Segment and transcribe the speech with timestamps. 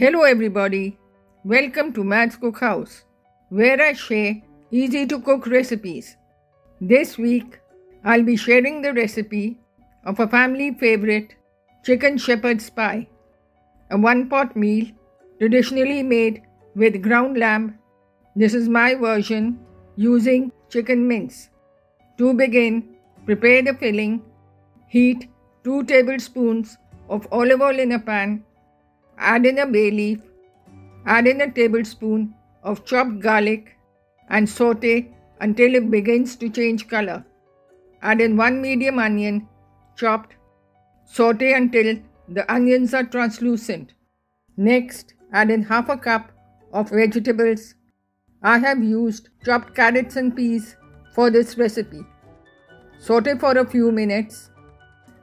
[0.00, 0.96] Hello, everybody.
[1.42, 3.02] Welcome to Matt's Cookhouse,
[3.48, 4.36] where I share
[4.70, 6.16] easy to cook recipes.
[6.80, 7.58] This week,
[8.04, 9.58] I'll be sharing the recipe
[10.04, 11.34] of a family favorite
[11.84, 13.08] chicken shepherd's pie,
[13.90, 14.86] a one pot meal
[15.40, 16.42] traditionally made
[16.76, 17.76] with ground lamb.
[18.36, 19.58] This is my version
[19.96, 21.48] using chicken mince.
[22.18, 22.84] To begin,
[23.26, 24.22] prepare the filling.
[24.86, 25.28] Heat
[25.64, 26.78] 2 tablespoons
[27.08, 28.44] of olive oil in a pan
[29.18, 30.20] Add in a bay leaf.
[31.06, 33.76] Add in a tablespoon of chopped garlic
[34.28, 37.24] and saute until it begins to change color.
[38.02, 39.48] Add in one medium onion,
[39.96, 40.34] chopped.
[41.04, 41.96] Saute until
[42.28, 43.94] the onions are translucent.
[44.56, 46.30] Next, add in half a cup
[46.72, 47.74] of vegetables.
[48.42, 50.76] I have used chopped carrots and peas
[51.14, 52.04] for this recipe.
[52.98, 54.50] Saute for a few minutes.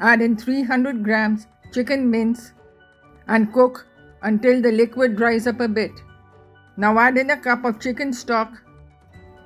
[0.00, 2.52] Add in 300 grams chicken mince
[3.30, 3.86] and cook
[4.22, 6.02] until the liquid dries up a bit.
[6.76, 8.52] Now add in a cup of chicken stock.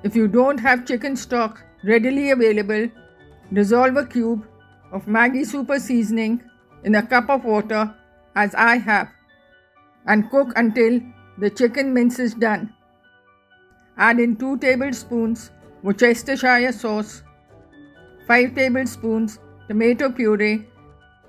[0.03, 2.89] If you don't have chicken stock readily available,
[3.53, 4.45] dissolve a cube
[4.91, 6.41] of Maggi super seasoning
[6.83, 7.93] in a cup of water
[8.35, 9.09] as I have
[10.07, 10.99] and cook until
[11.37, 12.73] the chicken mince is done.
[13.97, 15.51] Add in 2 tablespoons
[15.83, 17.23] Worcestershire sauce,
[18.27, 20.67] 5 tablespoons tomato puree,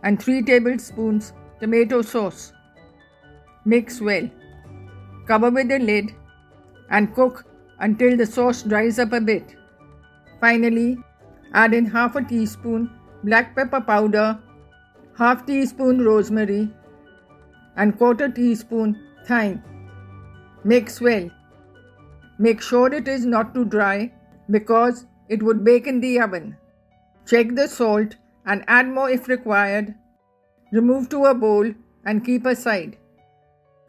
[0.03, 2.53] and 3 tablespoons tomato sauce.
[3.65, 4.29] Mix well.
[5.27, 6.13] Cover with the lid
[6.91, 7.45] and cook
[7.81, 9.57] until the sauce dries up a bit.
[10.41, 10.99] Finally,
[11.53, 12.91] add in half a teaspoon
[13.25, 14.39] black pepper powder,
[15.19, 16.69] half teaspoon rosemary,
[17.77, 19.63] and quarter teaspoon thyme.
[20.65, 21.29] Mix well.
[22.39, 24.13] Make sure it is not too dry
[24.51, 26.57] because it would bake in the oven.
[27.27, 29.95] Check the salt and add more if required
[30.73, 31.73] Remove to a bowl
[32.05, 32.97] and keep aside.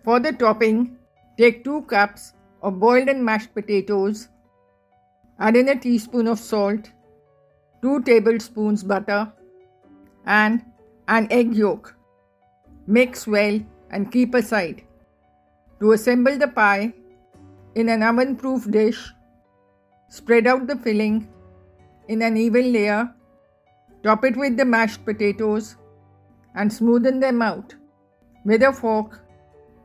[0.03, 0.97] For the topping,
[1.37, 4.27] take 2 cups of boiled and mashed potatoes,
[5.39, 6.91] add in a teaspoon of salt,
[7.81, 9.31] 2 tablespoons butter,
[10.25, 10.63] and
[11.07, 11.95] an egg yolk.
[12.85, 14.83] Mix well and keep aside.
[15.79, 16.93] To assemble the pie,
[17.75, 19.13] in an oven proof dish,
[20.09, 21.27] spread out the filling
[22.07, 23.13] in an even layer,
[24.03, 25.75] top it with the mashed potatoes
[26.57, 27.75] and smoothen them out.
[28.43, 29.23] With a fork,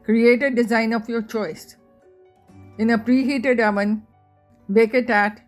[0.04, 1.76] create a design of your choice.
[2.78, 4.02] In a preheated oven,
[4.72, 5.42] bake it at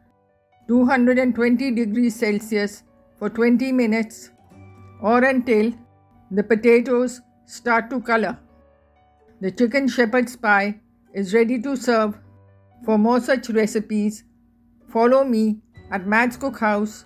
[0.69, 2.83] 220 degrees Celsius
[3.19, 4.31] for 20 minutes
[5.01, 5.73] or until
[6.31, 8.39] the potatoes start to color.
[9.41, 10.81] The chicken shepherd's pie
[11.15, 12.19] is ready to serve.
[12.85, 14.25] For more such recipes,
[14.89, 15.61] follow me
[15.91, 17.05] at Matt's Cookhouse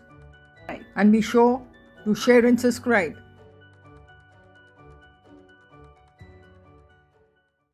[0.97, 1.63] and be sure
[2.05, 3.17] to share and subscribe.